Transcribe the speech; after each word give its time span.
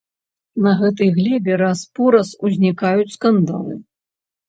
На 0.67 0.71
гэтай 0.79 1.11
глебе 1.19 1.53
раз-пораз 1.63 2.35
узнікаюць 2.51 3.09
скандалы. 3.17 3.83